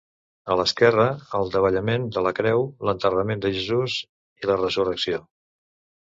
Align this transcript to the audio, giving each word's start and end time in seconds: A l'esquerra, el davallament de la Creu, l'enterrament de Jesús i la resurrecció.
A 0.53 0.55
l'esquerra, 0.59 1.03
el 1.39 1.51
davallament 1.55 2.07
de 2.15 2.23
la 2.27 2.31
Creu, 2.39 2.65
l'enterrament 2.89 3.43
de 3.43 3.51
Jesús 3.57 3.97
i 4.45 4.49
la 4.53 4.57
resurrecció. 4.63 5.21